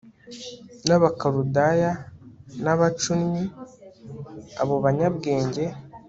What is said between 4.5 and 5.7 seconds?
Abo banyabwenge